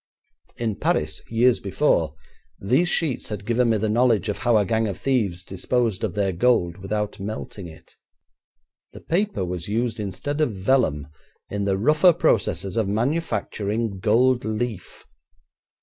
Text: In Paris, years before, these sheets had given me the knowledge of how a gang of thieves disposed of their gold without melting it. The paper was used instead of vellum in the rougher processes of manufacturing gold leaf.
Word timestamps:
In 0.57 0.77
Paris, 0.77 1.21
years 1.29 1.59
before, 1.59 2.15
these 2.59 2.89
sheets 2.89 3.29
had 3.29 3.45
given 3.45 3.69
me 3.69 3.77
the 3.77 3.87
knowledge 3.87 4.29
of 4.29 4.39
how 4.39 4.57
a 4.57 4.65
gang 4.65 4.87
of 4.87 4.97
thieves 4.97 5.43
disposed 5.43 6.03
of 6.03 6.15
their 6.15 6.31
gold 6.31 6.77
without 6.79 7.19
melting 7.19 7.67
it. 7.67 7.97
The 8.93 9.01
paper 9.01 9.45
was 9.45 9.67
used 9.67 9.99
instead 9.99 10.41
of 10.41 10.53
vellum 10.55 11.07
in 11.51 11.65
the 11.65 11.77
rougher 11.77 12.13
processes 12.13 12.77
of 12.77 12.87
manufacturing 12.87 13.99
gold 13.99 14.43
leaf. 14.43 15.05